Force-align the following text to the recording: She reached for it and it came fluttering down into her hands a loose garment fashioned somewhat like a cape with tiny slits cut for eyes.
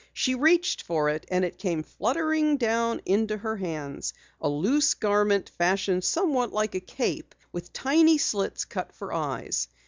She 0.13 0.33
reached 0.33 0.81
for 0.81 1.09
it 1.09 1.27
and 1.29 1.45
it 1.45 1.59
came 1.59 1.83
fluttering 1.83 2.57
down 2.57 3.01
into 3.05 3.37
her 3.37 3.55
hands 3.57 4.15
a 4.41 4.49
loose 4.49 4.95
garment 4.95 5.51
fashioned 5.59 6.03
somewhat 6.03 6.51
like 6.51 6.73
a 6.73 6.79
cape 6.79 7.35
with 7.51 7.71
tiny 7.71 8.17
slits 8.17 8.65
cut 8.65 8.93
for 8.93 9.13
eyes. 9.13 9.67